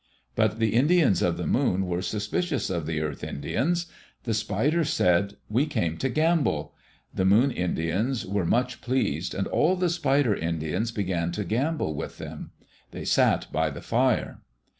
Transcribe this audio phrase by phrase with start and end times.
[0.33, 3.85] But the Indians of the Moon were suspicious of the Earth Indians.
[4.23, 6.73] The Spiders said, "We came to gamble."
[7.13, 12.17] The Moon Indians were much pleased and all the Spider Indians began to gamble with
[12.17, 12.49] them.
[12.89, 14.39] They sat by the fire.